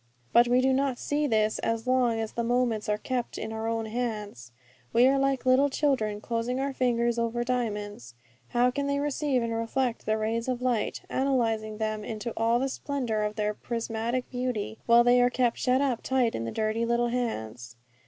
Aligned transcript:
But 0.33 0.47
we 0.47 0.61
do 0.61 0.73
not 0.73 0.97
see 0.97 1.27
this 1.27 1.59
as 1.59 1.85
long 1.85 2.19
as 2.19 2.31
the 2.31 2.43
moments 2.43 2.89
are 2.89 2.97
kept 2.97 3.37
in 3.37 3.53
our 3.53 3.67
own 3.67 3.85
hands. 3.85 4.51
We 4.93 5.05
are 5.07 5.19
like 5.19 5.45
little 5.45 5.69
children 5.69 6.19
closing 6.21 6.59
our 6.59 6.73
fingers 6.73 7.19
over 7.19 7.43
diamonds. 7.43 8.15
How 8.47 8.71
can 8.71 8.87
they 8.87 8.97
receive 8.99 9.43
and 9.43 9.53
reflect 9.53 10.07
the 10.07 10.17
rays 10.17 10.47
of 10.47 10.59
light, 10.63 11.03
analyzing 11.07 11.77
them 11.77 12.03
into 12.03 12.33
all 12.35 12.57
the 12.57 12.67
splendour 12.67 13.21
of 13.21 13.35
their 13.35 13.53
prismatic 13.53 14.27
beauty, 14.31 14.79
while 14.87 15.03
they 15.03 15.21
are 15.21 15.29
kept 15.29 15.59
shut 15.59 15.81
up 15.81 16.01
tight 16.01 16.33
in 16.33 16.45
the 16.45 16.51
dirty 16.51 16.83
little 16.83 17.09
hands? 17.09 17.75